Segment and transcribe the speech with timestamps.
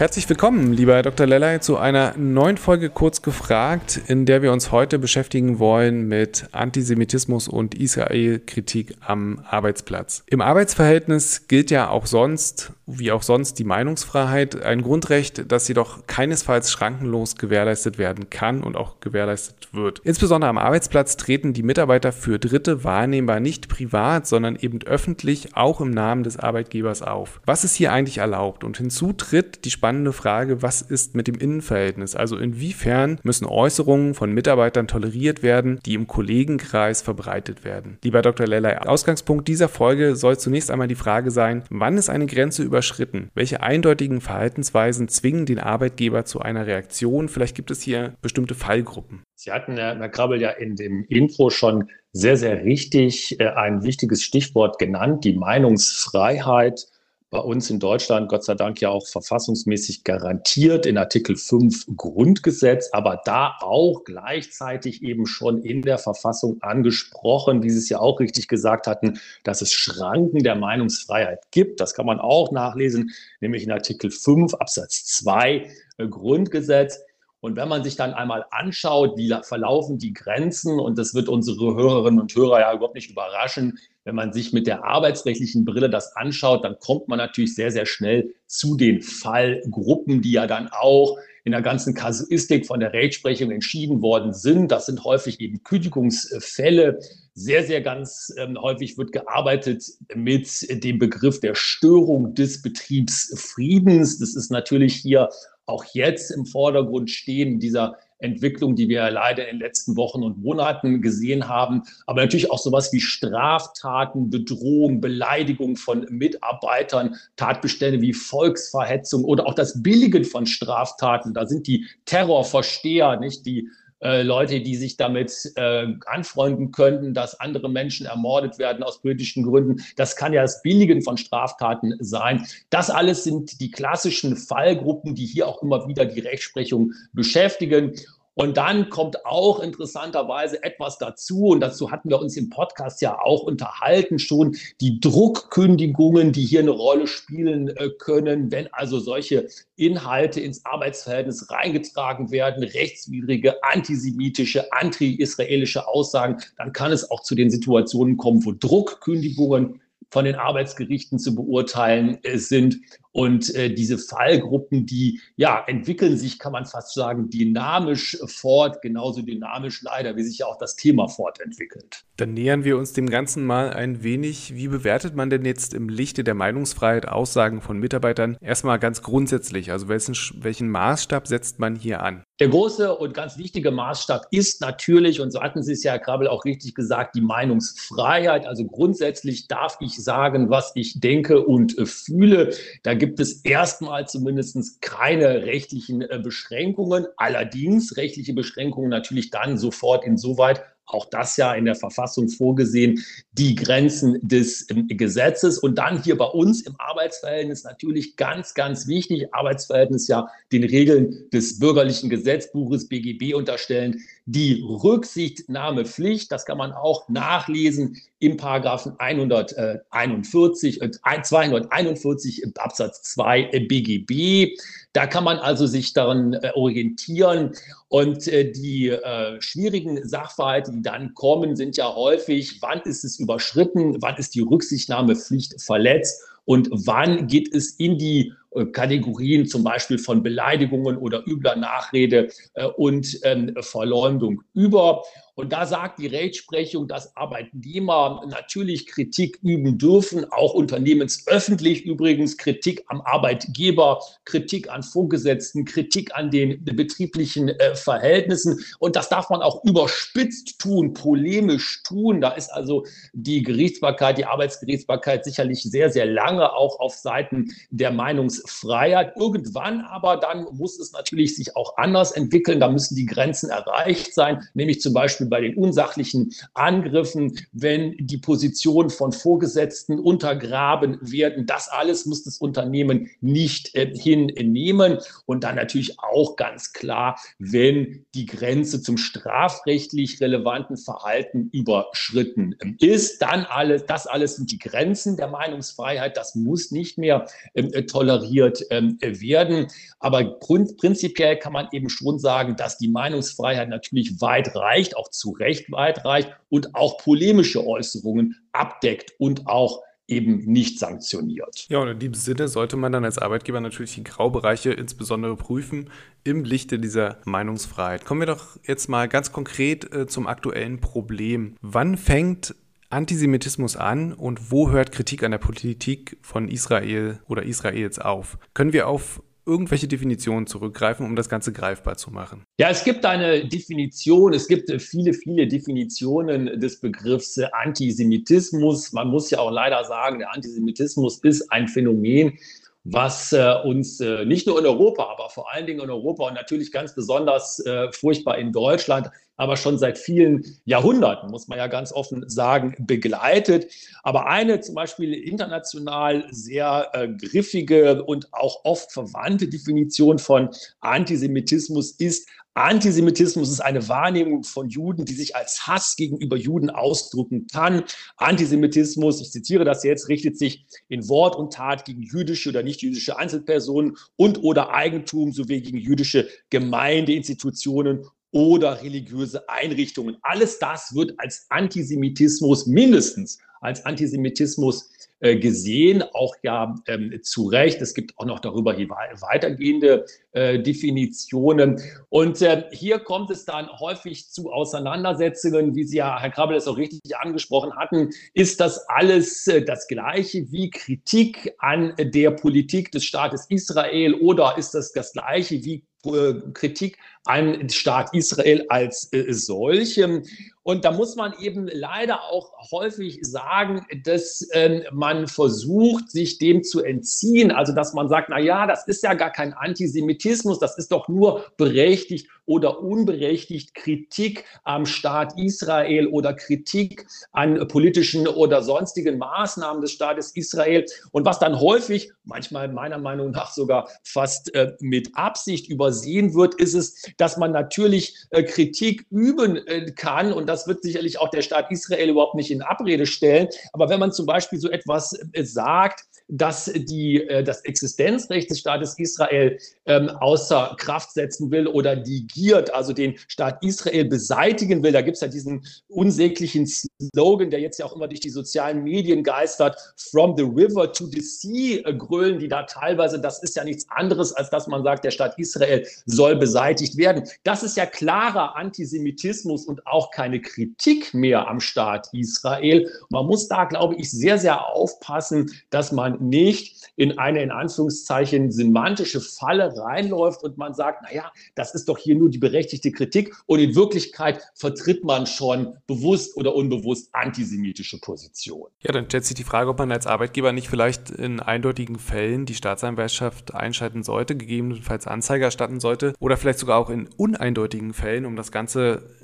[0.00, 1.26] Herzlich willkommen, lieber Herr Dr.
[1.26, 6.48] Lellay, zu einer neuen Folge Kurz gefragt, in der wir uns heute beschäftigen wollen mit
[6.52, 10.24] Antisemitismus und Israel-Kritik am Arbeitsplatz.
[10.24, 16.06] Im Arbeitsverhältnis gilt ja auch sonst, wie auch sonst, die Meinungsfreiheit, ein Grundrecht, das jedoch
[16.06, 20.00] keinesfalls schrankenlos gewährleistet werden kann und auch gewährleistet wird.
[20.02, 25.82] Insbesondere am Arbeitsplatz treten die Mitarbeiter für Dritte wahrnehmbar nicht privat, sondern eben öffentlich auch
[25.82, 27.42] im Namen des Arbeitgebers auf.
[27.44, 28.64] Was ist hier eigentlich erlaubt?
[28.64, 32.14] Und hinzu tritt die Spannung spannende Frage, was ist mit dem Innenverhältnis?
[32.14, 37.98] Also inwiefern müssen Äußerungen von Mitarbeitern toleriert werden, die im Kollegenkreis verbreitet werden?
[38.04, 38.46] Lieber Dr.
[38.46, 43.30] Lellay, Ausgangspunkt dieser Folge soll zunächst einmal die Frage sein, wann ist eine Grenze überschritten?
[43.34, 47.28] Welche eindeutigen Verhaltensweisen zwingen den Arbeitgeber zu einer Reaktion?
[47.28, 49.24] Vielleicht gibt es hier bestimmte Fallgruppen.
[49.34, 54.22] Sie hatten, Herr Krabbel, ja in dem Intro schon sehr, sehr richtig äh, ein wichtiges
[54.22, 56.86] Stichwort genannt, die Meinungsfreiheit
[57.30, 62.90] bei uns in Deutschland Gott sei Dank ja auch verfassungsmäßig garantiert in Artikel 5 Grundgesetz,
[62.92, 68.18] aber da auch gleichzeitig eben schon in der Verfassung angesprochen, wie Sie es ja auch
[68.18, 71.80] richtig gesagt hatten, dass es Schranken der Meinungsfreiheit gibt.
[71.80, 77.00] Das kann man auch nachlesen, nämlich in Artikel 5 Absatz 2 äh, Grundgesetz.
[77.40, 81.74] Und wenn man sich dann einmal anschaut, wie verlaufen die Grenzen, und das wird unsere
[81.74, 86.14] Hörerinnen und Hörer ja überhaupt nicht überraschen, wenn man sich mit der arbeitsrechtlichen Brille das
[86.16, 91.16] anschaut, dann kommt man natürlich sehr, sehr schnell zu den Fallgruppen, die ja dann auch
[91.44, 94.70] in der ganzen Kasuistik von der Rechtsprechung entschieden worden sind.
[94.70, 96.98] Das sind häufig eben Kündigungsfälle.
[97.32, 99.82] Sehr, sehr ganz ähm, häufig wird gearbeitet
[100.14, 100.48] mit
[100.84, 104.18] dem Begriff der Störung des Betriebsfriedens.
[104.18, 105.30] Das ist natürlich hier
[105.70, 110.42] auch jetzt im Vordergrund stehen, dieser Entwicklung, die wir leider in den letzten Wochen und
[110.42, 111.82] Monaten gesehen haben.
[112.06, 119.54] Aber natürlich auch sowas wie Straftaten, Bedrohung, Beleidigung von Mitarbeitern, Tatbestände wie Volksverhetzung oder auch
[119.54, 121.34] das Billigen von Straftaten.
[121.34, 123.68] Da sind die Terrorversteher, nicht die
[124.02, 129.44] äh, Leute, die sich damit äh, anfreunden könnten, dass andere Menschen ermordet werden aus politischen
[129.44, 129.84] Gründen.
[129.96, 132.46] Das kann ja das Billigen von Straftaten sein.
[132.70, 137.94] Das alles sind die klassischen Fallgruppen, die hier auch immer wieder die Rechtsprechung beschäftigen.
[138.40, 143.20] Und dann kommt auch interessanterweise etwas dazu, und dazu hatten wir uns im Podcast ja
[143.20, 149.48] auch unterhalten schon, die Druckkündigungen, die hier eine Rolle spielen äh, können, wenn also solche
[149.76, 157.50] Inhalte ins Arbeitsverhältnis reingetragen werden, rechtswidrige, antisemitische, anti-israelische Aussagen, dann kann es auch zu den
[157.50, 162.78] Situationen kommen, wo Druckkündigungen von den Arbeitsgerichten zu beurteilen äh, sind.
[163.12, 169.22] Und äh, diese Fallgruppen, die ja entwickeln sich, kann man fast sagen, dynamisch fort, genauso
[169.22, 172.04] dynamisch leider, wie sich ja auch das Thema fortentwickelt.
[172.16, 174.54] Dann nähern wir uns dem Ganzen mal ein wenig.
[174.54, 178.36] Wie bewertet man denn jetzt im Lichte der Meinungsfreiheit Aussagen von Mitarbeitern?
[178.40, 182.22] Erstmal ganz grundsätzlich, also welchen, welchen Maßstab setzt man hier an?
[182.40, 185.98] Der große und ganz wichtige Maßstab ist natürlich, und so hatten Sie es ja, Herr
[185.98, 188.46] Krabbel, auch richtig gesagt, die Meinungsfreiheit.
[188.46, 192.54] Also grundsätzlich darf ich sagen, was ich denke und äh, fühle.
[192.82, 197.06] Da gibt es erstmal zumindest keine rechtlichen äh, Beschränkungen.
[197.16, 203.02] Allerdings rechtliche Beschränkungen natürlich dann sofort insoweit, auch das ja in der Verfassung vorgesehen,
[203.32, 205.58] die Grenzen des ähm, Gesetzes.
[205.58, 211.28] Und dann hier bei uns im Arbeitsverhältnis natürlich ganz, ganz wichtig, Arbeitsverhältnis ja den Regeln
[211.32, 214.00] des bürgerlichen Gesetzbuches BGB unterstellen,
[214.32, 220.90] die Rücksichtnahmepflicht, das kann man auch nachlesen im Paragraphen 141, äh,
[221.22, 224.56] 241 Absatz 2 BGB.
[224.92, 227.56] Da kann man also sich daran äh, orientieren.
[227.88, 233.18] Und äh, die äh, schwierigen Sachverhalte, die dann kommen, sind ja häufig, wann ist es
[233.18, 239.62] überschritten, wann ist die Rücksichtnahmepflicht verletzt und wann geht es in die äh, Kategorien zum
[239.62, 245.02] Beispiel von Beleidigungen oder übler Nachrede äh, und ähm, Verleumdung über.
[245.40, 252.84] Und da sagt die Rechtsprechung, dass Arbeitnehmer natürlich Kritik üben dürfen, auch unternehmensöffentlich übrigens, Kritik
[252.88, 258.60] am Arbeitgeber, Kritik an Vorgesetzten, Kritik an den betrieblichen äh, Verhältnissen.
[258.80, 262.20] Und das darf man auch überspitzt tun, polemisch tun.
[262.20, 262.84] Da ist also
[263.14, 269.16] die Gerichtsbarkeit, die Arbeitsgerichtsbarkeit sicherlich sehr, sehr lange auch auf Seiten der Meinungsfreiheit.
[269.16, 272.60] Irgendwann aber dann muss es natürlich sich auch anders entwickeln.
[272.60, 278.18] Da müssen die Grenzen erreicht sein, nämlich zum Beispiel bei den unsachlichen Angriffen, wenn die
[278.18, 281.46] Position von Vorgesetzten untergraben werden.
[281.46, 284.98] Das alles muss das Unternehmen nicht äh, hinnehmen.
[285.26, 293.22] Und dann natürlich auch ganz klar, wenn die Grenze zum strafrechtlich relevanten Verhalten überschritten ist,
[293.22, 296.16] dann alles, das alles sind die Grenzen der Meinungsfreiheit.
[296.16, 299.68] Das muss nicht mehr ähm, toleriert ähm, werden.
[299.98, 305.32] Aber prinzipiell kann man eben schon sagen, dass die Meinungsfreiheit natürlich weit reicht, auch zu
[305.32, 311.66] Recht weit reicht und auch polemische Äußerungen abdeckt und auch eben nicht sanktioniert.
[311.68, 315.90] Ja, und in diesem Sinne sollte man dann als Arbeitgeber natürlich die Graubereiche insbesondere prüfen
[316.24, 318.04] im Lichte dieser Meinungsfreiheit.
[318.04, 321.54] Kommen wir doch jetzt mal ganz konkret äh, zum aktuellen Problem.
[321.60, 322.56] Wann fängt
[322.90, 328.36] Antisemitismus an und wo hört Kritik an der Politik von Israel oder Israels auf?
[328.52, 332.44] Können wir auf irgendwelche Definitionen zurückgreifen, um das Ganze greifbar zu machen?
[332.58, 338.92] Ja, es gibt eine Definition, es gibt viele, viele Definitionen des Begriffs Antisemitismus.
[338.92, 342.38] Man muss ja auch leider sagen, der Antisemitismus ist ein Phänomen,
[342.84, 346.34] was äh, uns äh, nicht nur in Europa, aber vor allen Dingen in Europa und
[346.34, 351.66] natürlich ganz besonders äh, furchtbar in Deutschland, aber schon seit vielen Jahrhunderten, muss man ja
[351.66, 353.72] ganz offen sagen, begleitet.
[354.02, 360.50] Aber eine zum Beispiel international sehr äh, griffige und auch oft verwandte Definition von
[360.80, 367.46] Antisemitismus ist Antisemitismus ist eine Wahrnehmung von Juden, die sich als Hass gegenüber Juden ausdrücken
[367.46, 367.84] kann.
[368.16, 372.82] Antisemitismus, ich zitiere das jetzt, richtet sich in Wort und Tat gegen jüdische oder nicht
[372.82, 380.16] jüdische Einzelpersonen und oder Eigentum sowie gegen jüdische Gemeindeinstitutionen oder religiöse Einrichtungen.
[380.22, 384.90] Alles das wird als Antisemitismus mindestens als Antisemitismus
[385.20, 387.80] äh, gesehen, auch ja ähm, zu Recht.
[387.80, 391.80] Es gibt auch noch darüber weitergehende äh, Definitionen.
[392.08, 396.68] Und äh, hier kommt es dann häufig zu Auseinandersetzungen, wie Sie ja, Herr Krabbel, es
[396.68, 398.10] auch richtig angesprochen hatten.
[398.34, 404.56] Ist das alles äh, das Gleiche wie Kritik an der Politik des Staates Israel oder
[404.56, 410.22] ist das das Gleiche wie äh, Kritik an Staat Israel als äh, solchem.
[410.62, 416.62] Und da muss man eben leider auch häufig sagen, dass ähm, man versucht, sich dem
[416.62, 417.50] zu entziehen.
[417.50, 420.19] Also, dass man sagt, na ja, das ist ja gar kein Antisemitismus,
[420.60, 428.26] das ist doch nur berechtigt oder unberechtigt Kritik am Staat Israel oder Kritik an politischen
[428.26, 430.84] oder sonstigen Maßnahmen des Staates Israel.
[431.12, 436.56] Und was dann häufig, manchmal meiner Meinung nach sogar fast äh, mit Absicht übersehen wird,
[436.56, 440.32] ist es, dass man natürlich äh, Kritik üben äh, kann.
[440.32, 443.48] Und das wird sicherlich auch der Staat Israel überhaupt nicht in Abrede stellen.
[443.72, 448.60] Aber wenn man zum Beispiel so etwas äh, sagt, dass die, äh, das Existenzrecht des
[448.60, 454.92] Staates Israel ähm, außer Kraft setzen will oder digiert, also den Staat Israel beseitigen will.
[454.92, 458.84] Da gibt es ja diesen unsäglichen Slogan, der jetzt ja auch immer durch die sozialen
[458.84, 463.20] Medien geistert, from the river to the sea äh, grölen die da teilweise.
[463.20, 467.24] Das ist ja nichts anderes, als dass man sagt, der Staat Israel soll beseitigt werden.
[467.42, 472.90] Das ist ja klarer Antisemitismus und auch keine Kritik mehr am Staat Israel.
[473.08, 478.50] Man muss da, glaube ich, sehr, sehr aufpassen, dass man nicht in eine in Anführungszeichen
[478.50, 483.34] semantische Falle reinläuft und man sagt, naja, das ist doch hier nur die berechtigte Kritik
[483.46, 488.72] und in Wirklichkeit vertritt man schon bewusst oder unbewusst antisemitische Positionen.
[488.80, 492.46] Ja, dann stellt sich die Frage, ob man als Arbeitgeber nicht vielleicht in eindeutigen Fällen
[492.46, 498.26] die Staatsanwaltschaft einschalten sollte, gegebenenfalls Anzeige erstatten sollte oder vielleicht sogar auch in uneindeutigen Fällen,
[498.26, 499.19] um das Ganze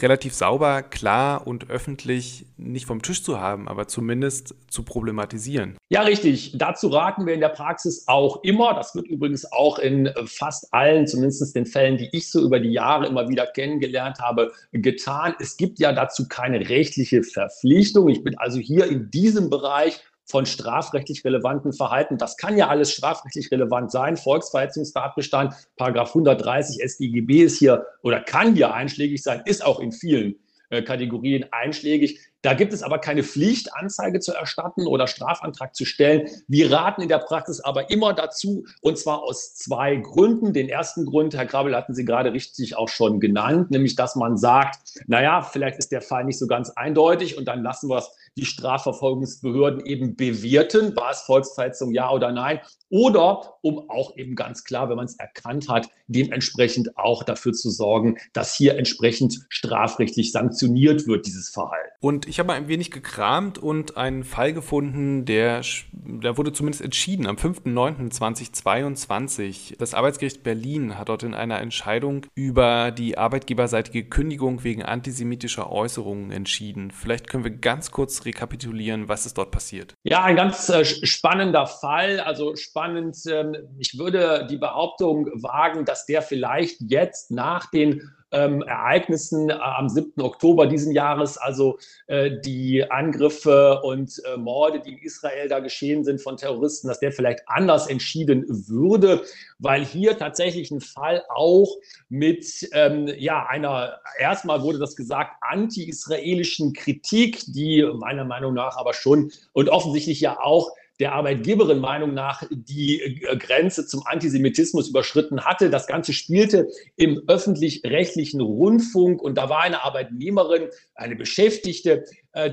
[0.00, 5.76] relativ sauber, klar und öffentlich nicht vom Tisch zu haben, aber zumindest zu problematisieren.
[5.88, 6.54] Ja, richtig.
[6.56, 8.74] Dazu raten wir in der Praxis auch immer.
[8.74, 12.72] Das wird übrigens auch in fast allen, zumindest den Fällen, die ich so über die
[12.72, 15.34] Jahre immer wieder kennengelernt habe, getan.
[15.40, 18.08] Es gibt ja dazu keine rechtliche Verpflichtung.
[18.08, 22.16] Ich bin also hier in diesem Bereich von strafrechtlich relevanten Verhalten.
[22.16, 24.16] Das kann ja alles strafrechtlich relevant sein.
[24.16, 30.36] Volksverhetzungstatbestand, Paragraph 130 StGB ist hier oder kann hier einschlägig sein, ist auch in vielen
[30.70, 32.29] äh, Kategorien einschlägig.
[32.42, 36.28] Da gibt es aber keine Pflicht, Anzeige zu erstatten oder Strafantrag zu stellen.
[36.48, 40.52] Wir raten in der Praxis aber immer dazu, und zwar aus zwei Gründen.
[40.52, 44.38] Den ersten Grund, Herr Krabbel, hatten Sie gerade richtig auch schon genannt, nämlich, dass man
[44.38, 48.10] sagt, naja, vielleicht ist der Fall nicht so ganz eindeutig und dann lassen wir es
[48.36, 54.64] die Strafverfolgungsbehörden eben bewerten, war es Volksverhetzung ja oder nein, oder um auch eben ganz
[54.64, 60.32] klar, wenn man es erkannt hat, dementsprechend auch dafür zu sorgen, dass hier entsprechend strafrechtlich
[60.32, 61.88] sanktioniert wird, dieses Verhalten.
[62.00, 66.82] Und ich habe mal ein wenig gekramt und einen Fall gefunden, der, der wurde zumindest
[66.82, 69.76] entschieden am 5.9.2022.
[69.78, 76.32] Das Arbeitsgericht Berlin hat dort in einer Entscheidung über die arbeitgeberseitige Kündigung wegen antisemitischer Äußerungen
[76.32, 76.90] entschieden.
[76.90, 79.94] Vielleicht können wir ganz kurz rekapitulieren, was ist dort passiert.
[80.02, 82.18] Ja, ein ganz äh, spannender Fall.
[82.20, 83.18] Also spannend spannend.
[83.28, 89.54] Ähm, ich würde die Behauptung wagen, dass der vielleicht jetzt nach den ähm, Ereignissen äh,
[89.54, 90.22] am 7.
[90.22, 96.04] Oktober diesen Jahres, also äh, die Angriffe und äh, Morde, die in Israel da geschehen
[96.04, 99.22] sind von Terroristen, dass der vielleicht anders entschieden würde,
[99.58, 101.74] weil hier tatsächlich ein Fall auch
[102.08, 108.94] mit ähm, ja einer erstmal wurde das gesagt anti-israelischen Kritik, die meiner Meinung nach aber
[108.94, 115.44] schon und offensichtlich ja auch der Arbeitgeberin Meinung nach die äh, Grenze zum Antisemitismus überschritten
[115.44, 115.70] hatte.
[115.70, 122.04] Das Ganze spielte im öffentlich-rechtlichen Rundfunk und da war eine Arbeitnehmerin, eine Beschäftigte,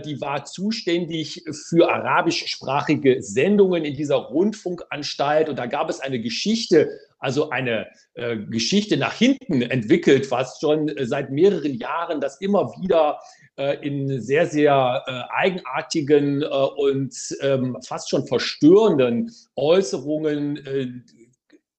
[0.05, 5.50] die war zuständig für arabischsprachige Sendungen in dieser Rundfunkanstalt.
[5.50, 10.91] Und da gab es eine Geschichte, also eine äh, Geschichte nach hinten entwickelt, was schon
[11.01, 13.19] seit mehreren Jahren das immer wieder
[13.57, 21.03] äh, in sehr, sehr äh, eigenartigen äh, und ähm, fast schon verstörenden Äußerungen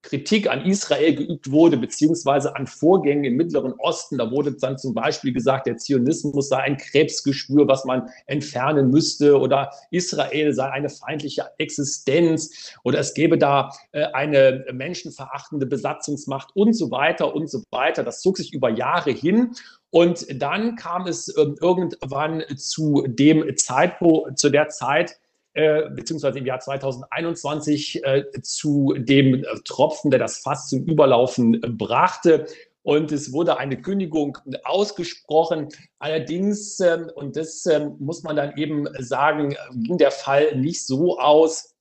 [0.08, 4.16] Kritik an Israel geübt wurde, beziehungsweise an Vorgängen im Mittleren Osten.
[4.16, 9.38] Da wurde dann zum Beispiel gesagt, der Zionismus sei ein Krebsgeschwür, was man entfernen müsste,
[9.38, 16.90] oder Israel sei eine feindliche Existenz, oder es gäbe da eine menschenverachtende Besatzungsmacht und so
[16.90, 18.02] weiter und so weiter.
[18.02, 19.50] Das zog sich über Jahre hin.
[19.90, 25.18] Und dann kam es ähm, irgendwann zu dem Zeitpunkt, zu der Zeit,
[25.58, 32.46] äh, beziehungsweise im Jahr 2021 äh, zu dem Tropfen, der das Fass zum Überlaufen brachte.
[32.82, 35.68] Und es wurde eine Kündigung ausgesprochen.
[35.98, 41.18] Allerdings, ähm, und das ähm, muss man dann eben sagen, ging der Fall nicht so
[41.18, 41.74] aus,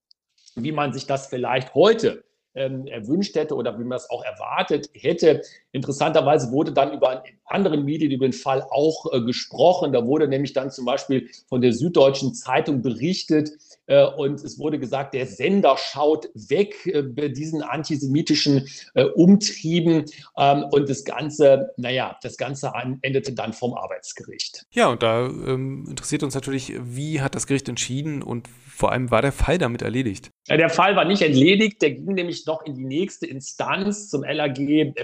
[0.55, 2.23] wie man sich das vielleicht heute
[2.57, 5.43] ähm, erwünscht hätte oder wie man es auch erwartet hätte.
[5.71, 9.93] Interessanterweise wurde dann über anderen Medien über den Fall auch äh, gesprochen.
[9.93, 14.79] Da wurde nämlich dann zum Beispiel von der Süddeutschen Zeitung berichtet, äh, und es wurde
[14.79, 20.05] gesagt, der Sender schaut weg äh, bei diesen antisemitischen äh, Umtrieben.
[20.37, 24.65] Ähm, und das Ganze, naja, das Ganze endete dann vom Arbeitsgericht.
[24.71, 29.09] Ja, und da ähm, interessiert uns natürlich, wie hat das Gericht entschieden und vor allem
[29.09, 30.31] war der Fall damit erledigt?
[30.49, 34.55] Der Fall war nicht erledigt, der ging nämlich noch in die nächste Instanz zum LAG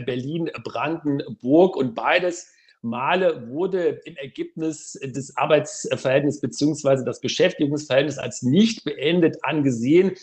[0.06, 2.53] Berlin-Brandenburg und beides
[2.84, 10.14] Male wurde im Ergebnis des Arbeitsverhältnisses beziehungsweise das Beschäftigungsverhältnis als nicht beendet angesehen.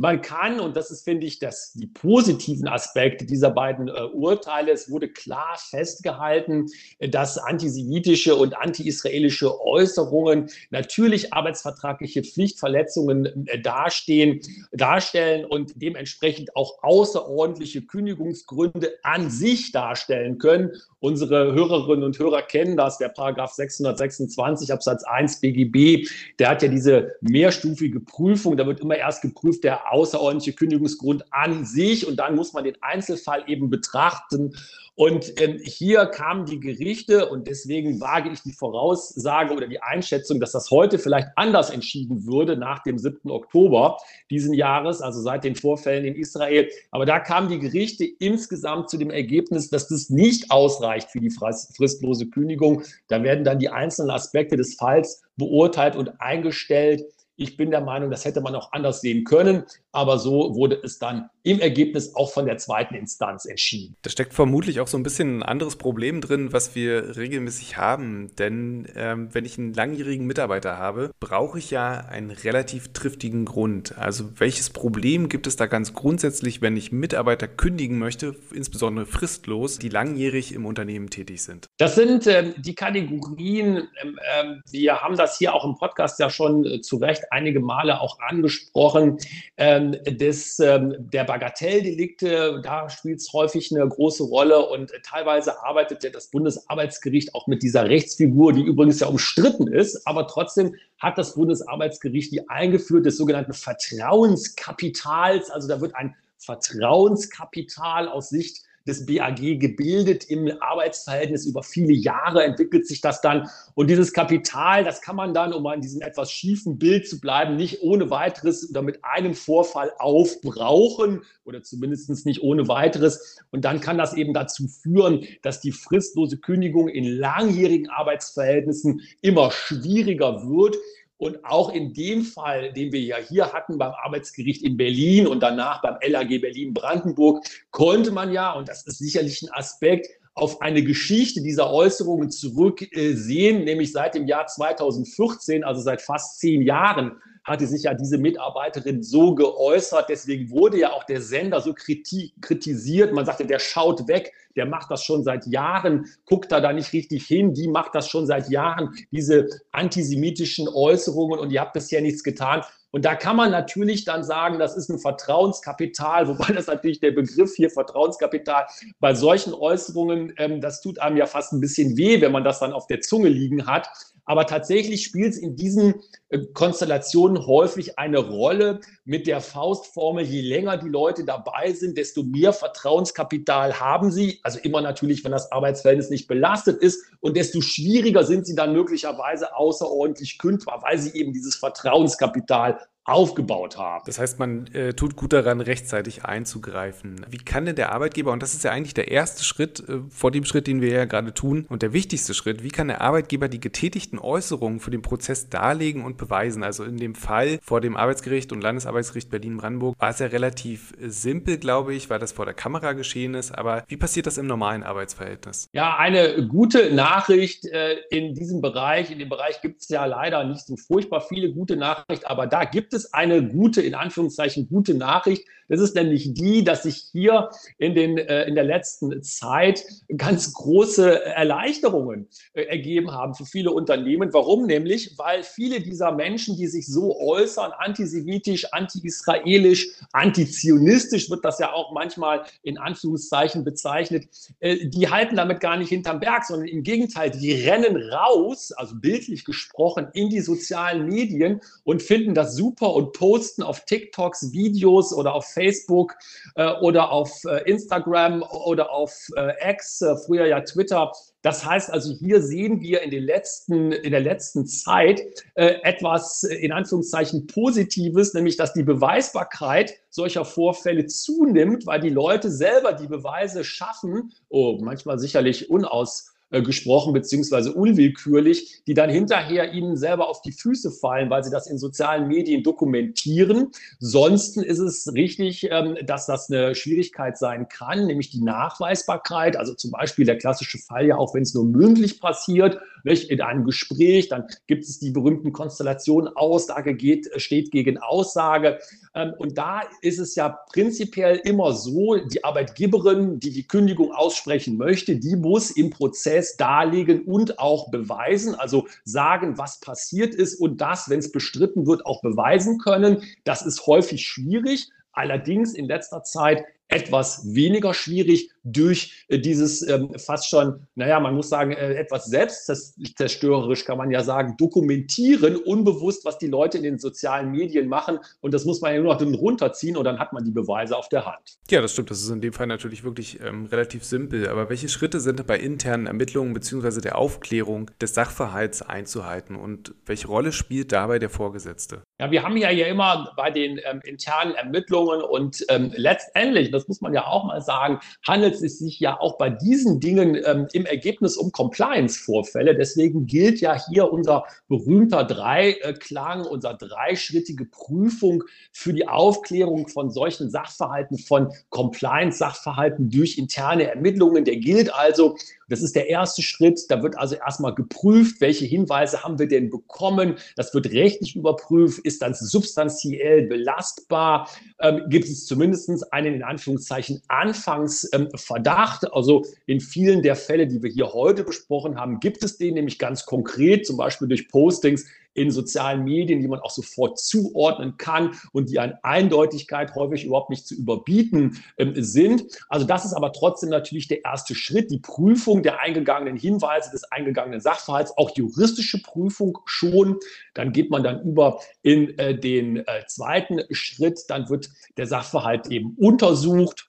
[0.00, 4.70] Man kann, und das ist, finde ich, das, die positiven Aspekte dieser beiden äh, Urteile,
[4.70, 6.66] es wurde klar festgehalten,
[7.00, 17.82] dass antisemitische und anti-israelische Äußerungen natürlich arbeitsvertragliche Pflichtverletzungen äh, dastehen, darstellen und dementsprechend auch außerordentliche
[17.82, 20.70] Kündigungsgründe an sich darstellen können.
[21.00, 26.08] Unsere Hörerinnen und Hörer kennen das, der Paragraph 626 Absatz 1 BGB,
[26.40, 31.64] der hat ja diese mehrstufige Prüfung, da wird immer erst geprüft der außerordentliche Kündigungsgrund an
[31.64, 32.06] sich.
[32.06, 34.54] Und dann muss man den Einzelfall eben betrachten.
[34.98, 40.40] Und ähm, hier kamen die Gerichte und deswegen wage ich die Voraussage oder die Einschätzung,
[40.40, 43.30] dass das heute vielleicht anders entschieden würde nach dem 7.
[43.30, 46.68] Oktober diesen Jahres, also seit den Vorfällen in Israel.
[46.90, 51.30] Aber da kamen die Gerichte insgesamt zu dem Ergebnis, dass das nicht ausreicht für die
[51.30, 52.82] fristlose Kündigung.
[53.06, 57.04] Da werden dann die einzelnen Aspekte des Falls beurteilt und eingestellt.
[57.36, 59.62] Ich bin der Meinung, das hätte man auch anders sehen können,
[59.92, 63.96] aber so wurde es dann im Ergebnis auch von der zweiten Instanz entschieden.
[64.02, 68.36] Da steckt vermutlich auch so ein bisschen ein anderes Problem drin, was wir regelmäßig haben.
[68.36, 73.96] Denn ähm, wenn ich einen langjährigen Mitarbeiter habe, brauche ich ja einen relativ triftigen Grund.
[73.96, 79.78] Also welches Problem gibt es da ganz grundsätzlich, wenn ich Mitarbeiter kündigen möchte, insbesondere fristlos,
[79.78, 81.68] die langjährig im Unternehmen tätig sind?
[81.78, 86.28] Das sind ähm, die Kategorien, ähm, ähm wir haben das hier auch im Podcast ja
[86.28, 89.16] schon äh, zu Recht einige Male auch angesprochen,
[89.56, 95.62] ähm, des, ähm, der Bagatelldelikte, da spielt es häufig eine große Rolle und äh, teilweise
[95.62, 100.74] arbeitet ja das Bundesarbeitsgericht auch mit dieser Rechtsfigur, die übrigens ja umstritten ist, aber trotzdem
[100.98, 105.50] hat das Bundesarbeitsgericht die eingeführt des sogenannten Vertrauenskapitals.
[105.50, 111.46] Also da wird ein Vertrauenskapital aus Sicht des BAG gebildet im Arbeitsverhältnis.
[111.46, 113.48] Über viele Jahre entwickelt sich das dann.
[113.74, 117.56] Und dieses Kapital, das kann man dann, um an diesem etwas schiefen Bild zu bleiben,
[117.56, 123.38] nicht ohne weiteres oder mit einem Vorfall aufbrauchen oder zumindest nicht ohne weiteres.
[123.50, 129.50] Und dann kann das eben dazu führen, dass die fristlose Kündigung in langjährigen Arbeitsverhältnissen immer
[129.50, 130.76] schwieriger wird.
[131.18, 135.40] Und auch in dem Fall, den wir ja hier hatten beim Arbeitsgericht in Berlin und
[135.40, 140.84] danach beim LAG Berlin-Brandenburg, konnte man ja, und das ist sicherlich ein Aspekt, auf eine
[140.84, 147.66] Geschichte dieser Äußerungen zurücksehen, nämlich seit dem Jahr 2014, also seit fast zehn Jahren, hatte
[147.66, 150.08] sich ja diese Mitarbeiterin so geäußert.
[150.08, 153.12] Deswegen wurde ja auch der Sender so kritisiert.
[153.12, 156.92] Man sagte, der schaut weg, der macht das schon seit Jahren, guckt da da nicht
[156.92, 162.00] richtig hin, die macht das schon seit Jahren, diese antisemitischen Äußerungen und ihr habt bisher
[162.00, 162.62] nichts getan.
[162.90, 167.12] Und da kann man natürlich dann sagen, das ist ein Vertrauenskapital, wobei das natürlich der
[167.12, 168.66] Begriff hier Vertrauenskapital
[168.98, 172.60] bei solchen Äußerungen, ähm, das tut einem ja fast ein bisschen weh, wenn man das
[172.60, 173.88] dann auf der Zunge liegen hat.
[174.28, 175.94] Aber tatsächlich spielt es in diesen
[176.28, 182.22] äh, Konstellationen häufig eine Rolle mit der Faustformel, je länger die Leute dabei sind, desto
[182.22, 184.38] mehr Vertrauenskapital haben sie.
[184.42, 188.74] Also immer natürlich, wenn das Arbeitsverhältnis nicht belastet ist und desto schwieriger sind sie dann
[188.74, 194.04] möglicherweise außerordentlich kündbar, weil sie eben dieses Vertrauenskapital aufgebaut haben.
[194.06, 197.26] Das heißt, man äh, tut gut daran, rechtzeitig einzugreifen.
[197.30, 200.30] Wie kann denn der Arbeitgeber, und das ist ja eigentlich der erste Schritt äh, vor
[200.30, 203.48] dem Schritt, den wir ja gerade tun, und der wichtigste Schritt, wie kann der Arbeitgeber
[203.48, 206.62] die getätigten Äußerungen für den Prozess darlegen und beweisen?
[206.62, 211.58] Also in dem Fall vor dem Arbeitsgericht und Landesarbeitsgericht Berlin-Brandenburg war es ja relativ simpel,
[211.58, 213.56] glaube ich, weil das vor der Kamera geschehen ist.
[213.56, 215.68] Aber wie passiert das im normalen Arbeitsverhältnis?
[215.72, 219.10] Ja, eine gute Nachricht äh, in diesem Bereich.
[219.10, 222.64] In dem Bereich gibt es ja leider nicht so furchtbar viele gute Nachrichten, aber da
[222.64, 225.46] gibt es es eine gute, in Anführungszeichen, gute Nachricht.
[225.68, 229.84] Das ist nämlich die, dass sich hier in, den, äh, in der letzten Zeit
[230.16, 234.32] ganz große Erleichterungen äh, ergeben haben für viele Unternehmen.
[234.32, 235.18] Warum nämlich?
[235.18, 241.92] Weil viele dieser Menschen, die sich so äußern, antisemitisch, anti-israelisch, antizionistisch wird das ja auch
[241.92, 244.26] manchmal in Anführungszeichen bezeichnet,
[244.60, 248.94] äh, die halten damit gar nicht hinterm Berg, sondern im Gegenteil, die rennen raus, also
[248.96, 255.12] bildlich gesprochen, in die sozialen Medien und finden das super und posten auf TikToks Videos
[255.12, 256.14] oder auf Facebook
[256.54, 261.12] äh, oder auf äh, Instagram oder auf äh, X, äh, früher ja Twitter.
[261.42, 265.20] Das heißt also, hier sehen wir in, den letzten, in der letzten Zeit
[265.54, 272.50] äh, etwas in Anführungszeichen Positives, nämlich dass die Beweisbarkeit solcher Vorfälle zunimmt, weil die Leute
[272.50, 279.74] selber die Beweise schaffen, oh, manchmal sicherlich unaus äh, gesprochen, beziehungsweise unwillkürlich, die dann hinterher
[279.74, 283.68] ihnen selber auf die Füße fallen, weil sie das in sozialen Medien dokumentieren.
[283.98, 289.56] Sonst ist es richtig, ähm, dass das eine Schwierigkeit sein kann, nämlich die Nachweisbarkeit.
[289.56, 293.40] Also zum Beispiel der klassische Fall ja auch, wenn es nur mündlich passiert, nicht, in
[293.40, 298.78] einem Gespräch, dann gibt es die berühmten Konstellationen, Aussage geht, steht gegen Aussage.
[299.14, 304.76] Ähm, und da ist es ja prinzipiell immer so, die Arbeitgeberin, die die Kündigung aussprechen
[304.76, 310.80] möchte, die muss im Prozess darlegen und auch beweisen, also sagen, was passiert ist und
[310.80, 313.22] das, wenn es bestritten wird, auch beweisen können.
[313.44, 314.88] Das ist häufig schwierig.
[315.12, 321.34] Allerdings in letzter Zeit etwas weniger schwierig durch äh, dieses ähm, fast schon, naja, man
[321.34, 326.84] muss sagen, äh, etwas selbstzerstörerisch kann man ja sagen, dokumentieren unbewusst, was die Leute in
[326.84, 328.18] den sozialen Medien machen.
[328.40, 331.08] Und das muss man ja nur noch runterziehen und dann hat man die Beweise auf
[331.08, 331.58] der Hand.
[331.70, 332.10] Ja, das stimmt.
[332.10, 334.48] Das ist in dem Fall natürlich wirklich ähm, relativ simpel.
[334.48, 337.00] Aber welche Schritte sind bei internen Ermittlungen bzw.
[337.00, 342.02] der Aufklärung des Sachverhalts einzuhalten und welche Rolle spielt dabei der Vorgesetzte?
[342.20, 346.88] Ja, wir haben ja, ja immer bei den ähm, internen Ermittlungen und ähm, letztendlich, das
[346.88, 350.66] muss man ja auch mal sagen, handelt es sich ja auch bei diesen Dingen ähm,
[350.72, 352.74] im Ergebnis um Compliance-Vorfälle.
[352.74, 360.50] Deswegen gilt ja hier unser berühmter Dreiklang, unser dreischrittige Prüfung für die Aufklärung von solchen
[360.50, 364.44] Sachverhalten, von Compliance-Sachverhalten durch interne Ermittlungen.
[364.44, 365.36] Der gilt also
[365.68, 366.80] das ist der erste Schritt.
[366.88, 370.36] Da wird also erstmal geprüft, welche Hinweise haben wir denn bekommen.
[370.56, 372.00] Das wird rechtlich überprüft.
[372.04, 374.48] Ist das substanziell belastbar?
[374.80, 379.04] Ähm, gibt es zumindest einen in Anführungszeichen Anfangsverdacht?
[379.04, 382.74] Ähm, also in vielen der Fälle, die wir hier heute besprochen haben, gibt es den
[382.74, 385.06] nämlich ganz konkret, zum Beispiel durch Postings
[385.38, 390.50] in sozialen Medien, die man auch sofort zuordnen kann und die an Eindeutigkeit häufig überhaupt
[390.50, 392.44] nicht zu überbieten ähm, sind.
[392.68, 397.04] Also das ist aber trotzdem natürlich der erste Schritt, die Prüfung der eingegangenen Hinweise, des
[397.04, 400.16] eingegangenen Sachverhalts, auch juristische Prüfung schon.
[400.54, 405.68] Dann geht man dann über in äh, den äh, zweiten Schritt, dann wird der Sachverhalt
[405.68, 406.87] eben untersucht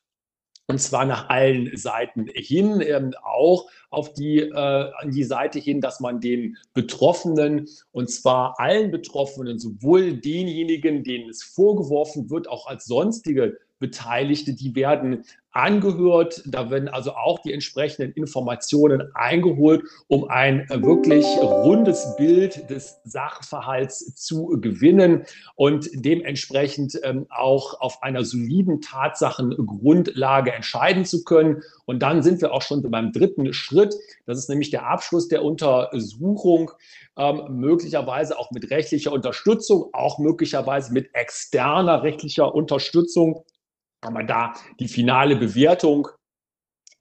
[0.70, 5.82] und zwar nach allen Seiten hin, ähm, auch auf die, äh, an die Seite hin,
[5.82, 12.68] dass man den Betroffenen, und zwar allen Betroffenen, sowohl denjenigen, denen es vorgeworfen wird, auch
[12.68, 16.44] als sonstige Beteiligte, die werden angehört.
[16.46, 23.00] Da werden also auch die entsprechenden Informationen eingeholt, um ein äh, wirklich rundes Bild des
[23.04, 31.62] Sachverhalts zu gewinnen und dementsprechend ähm, auch auf einer soliden Tatsachengrundlage entscheiden zu können.
[31.86, 33.96] Und dann sind wir auch schon beim dritten Schritt.
[34.26, 36.72] Das ist nämlich der Abschluss der Untersuchung,
[37.18, 43.44] ähm, möglicherweise auch mit rechtlicher Unterstützung, auch möglicherweise mit externer rechtlicher Unterstützung
[44.02, 46.08] aber da die finale Bewertung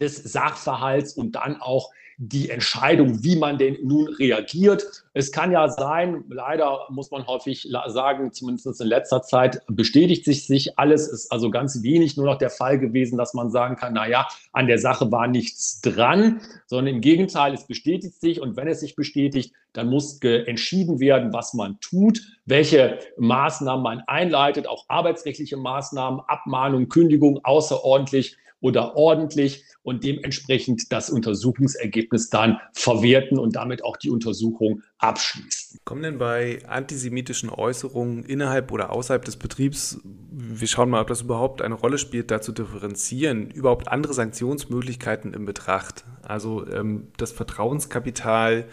[0.01, 5.05] des Sachverhalts und dann auch die Entscheidung, wie man denn nun reagiert.
[5.15, 10.45] Es kann ja sein, leider muss man häufig sagen, zumindest in letzter Zeit bestätigt sich
[10.45, 13.95] sich alles, ist also ganz wenig nur noch der Fall gewesen, dass man sagen kann,
[13.95, 18.57] na ja, an der Sache war nichts dran, sondern im Gegenteil, es bestätigt sich und
[18.57, 24.67] wenn es sich bestätigt, dann muss entschieden werden, was man tut, welche Maßnahmen man einleitet,
[24.67, 33.57] auch arbeitsrechtliche Maßnahmen, Abmahnung, Kündigung, außerordentlich oder ordentlich und dementsprechend das Untersuchungsergebnis dann verwerten und
[33.57, 35.79] damit auch die Untersuchung abschließen.
[35.85, 41.23] Kommen denn bei antisemitischen Äußerungen innerhalb oder außerhalb des Betriebs, wir schauen mal, ob das
[41.23, 46.05] überhaupt eine Rolle spielt, da zu differenzieren, überhaupt andere Sanktionsmöglichkeiten in Betracht?
[46.23, 48.67] Also ähm, das Vertrauenskapital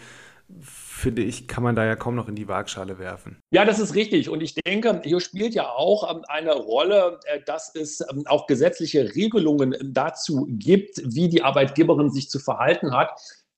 [0.96, 3.36] finde ich, kann man da ja kaum noch in die Waagschale werfen.
[3.50, 4.30] Ja, das ist richtig.
[4.30, 8.46] Und ich denke, hier spielt ja auch ähm, eine Rolle, äh, dass es ähm, auch
[8.46, 13.10] gesetzliche Regelungen ähm, dazu gibt, wie die Arbeitgeberin sich zu verhalten hat.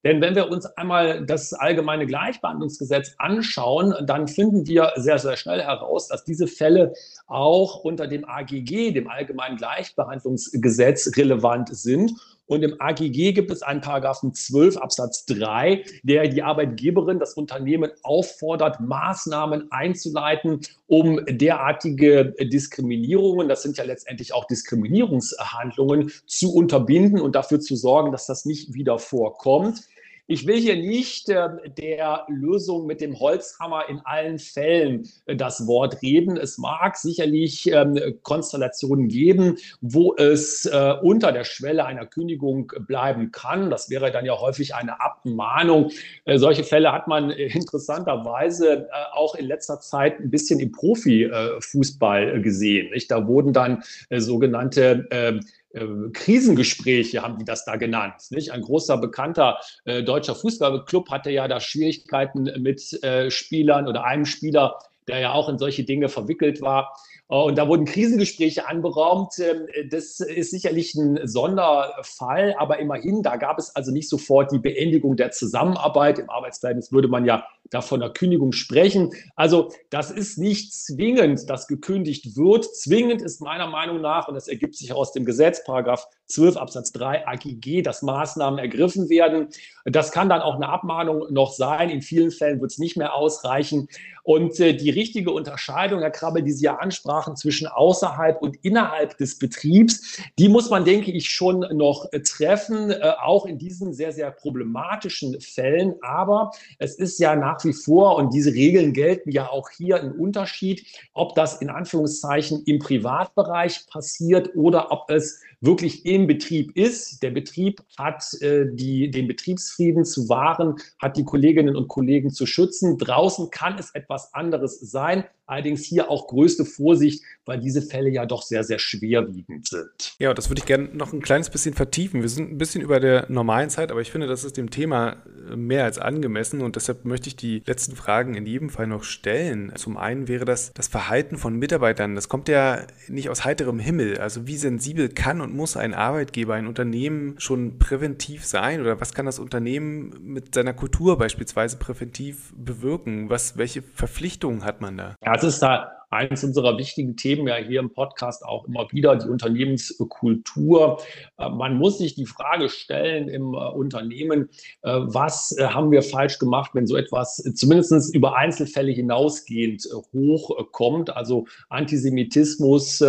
[0.05, 5.63] Denn wenn wir uns einmal das allgemeine Gleichbehandlungsgesetz anschauen, dann finden wir sehr, sehr schnell
[5.63, 6.93] heraus, dass diese Fälle
[7.27, 12.13] auch unter dem AGG, dem Allgemeinen Gleichbehandlungsgesetz, relevant sind.
[12.49, 17.91] Und im AGG gibt es einen Paragraphen 12 Absatz 3, der die Arbeitgeberin, das Unternehmen
[18.03, 27.35] auffordert, Maßnahmen einzuleiten, um derartige Diskriminierungen, das sind ja letztendlich auch Diskriminierungshandlungen, zu unterbinden und
[27.35, 29.83] dafür zu sorgen, dass das nicht wieder vorkommt.
[30.31, 35.67] Ich will hier nicht äh, der Lösung mit dem Holzhammer in allen Fällen äh, das
[35.67, 36.37] Wort reden.
[36.37, 43.33] Es mag sicherlich ähm, Konstellationen geben, wo es äh, unter der Schwelle einer Kündigung bleiben
[43.33, 43.71] kann.
[43.71, 45.93] Das wäre dann ja häufig eine Abmahnung.
[46.27, 50.73] Äh, solche Fälle hat man äh, interessanterweise äh, auch in letzter Zeit ein bisschen im
[50.73, 52.91] Profifußball gesehen.
[52.91, 53.11] Nicht?
[53.11, 55.68] Da wurden dann sogenannte ähm, äh,
[56.13, 58.15] Krisengespräche haben die das da genannt.
[58.31, 58.53] Nicht?
[58.53, 64.25] Ein großer bekannter äh, deutscher Fußballclub hatte ja da Schwierigkeiten mit äh, Spielern oder einem
[64.25, 64.79] Spieler,
[65.09, 66.95] der ja auch in solche Dinge verwickelt war.
[67.29, 69.35] Äh, und da wurden Krisengespräche anberaumt.
[69.39, 74.59] Ähm, das ist sicherlich ein Sonderfall, aber immerhin, da gab es also nicht sofort die
[74.59, 76.19] Beendigung der Zusammenarbeit.
[76.19, 79.13] Im Arbeitsverhältnis würde man ja da von der Kündigung sprechen.
[79.37, 82.65] Also das ist nicht zwingend, dass gekündigt wird.
[82.77, 86.93] Zwingend ist meiner Meinung nach, und das ergibt sich aus dem Gesetz, Paragraph 12 Absatz
[86.93, 89.49] 3 AGG, dass Maßnahmen ergriffen werden.
[89.85, 91.91] Das kann dann auch eine Abmahnung noch sein.
[91.91, 93.89] In vielen Fällen wird es nicht mehr ausreichen.
[94.29, 99.17] Und äh, die richtige Unterscheidung, Herr Krabbel, die Sie ja ansprachen, zwischen außerhalb und innerhalb
[99.17, 103.95] des Betriebs, die muss man, denke ich, schon noch äh, treffen, äh, auch in diesen
[103.95, 105.95] sehr, sehr problematischen Fällen.
[106.03, 110.13] Aber es ist ja nach wie vor, und diese Regeln gelten ja auch hier, ein
[110.13, 117.23] Unterschied, ob das in Anführungszeichen im Privatbereich passiert oder ob es wirklich im Betrieb ist.
[117.23, 122.47] Der Betrieb hat äh, die, den Betriebsfrieden zu wahren, hat die Kolleginnen und Kollegen zu
[122.47, 122.99] schützen.
[122.99, 125.25] Draußen kann es etwas anderes sein.
[125.47, 130.15] Allerdings hier auch größte Vorsicht, weil diese Fälle ja doch sehr, sehr schwerwiegend sind.
[130.19, 132.21] Ja, das würde ich gerne noch ein kleines bisschen vertiefen.
[132.21, 135.17] Wir sind ein bisschen über der normalen Zeit, aber ich finde, das ist dem Thema
[135.51, 139.05] äh, mehr als angemessen und deshalb möchte ich die letzten Fragen in jedem Fall noch
[139.05, 139.73] stellen.
[139.77, 142.15] Zum einen wäre das das Verhalten von Mitarbeitern.
[142.15, 144.19] Das kommt ja nicht aus heiterem Himmel.
[144.19, 149.15] Also wie sensibel kann und muss ein Arbeitgeber, ein Unternehmen schon präventiv sein oder was
[149.15, 153.31] kann das Unternehmen mit seiner Kultur beispielsweise präventiv bewirken?
[153.31, 155.17] Was, welche Ver Verpflichtungen hat man da?
[155.23, 159.15] Ja, es ist da eines unserer wichtigen Themen ja hier im Podcast auch immer wieder,
[159.17, 161.03] die Unternehmenskultur.
[161.37, 164.49] Äh, man muss sich die Frage stellen im äh, Unternehmen,
[164.83, 171.47] äh, was haben wir falsch gemacht, wenn so etwas zumindest über Einzelfälle hinausgehend hochkommt, also
[171.69, 173.05] Antisemitismus